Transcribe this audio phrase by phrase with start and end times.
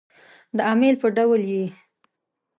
[0.57, 1.65] د امیل په ډول يې